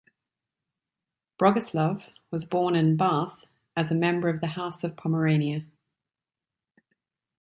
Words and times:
Bogislaw 1.39 2.01
was 2.31 2.45
born 2.49 2.75
in 2.75 2.97
Barth 2.97 3.45
as 3.77 3.91
a 3.91 3.95
member 3.95 4.29
of 4.29 4.41
the 4.41 4.47
House 4.57 4.83
of 4.83 4.97
Pomerania. 4.97 5.67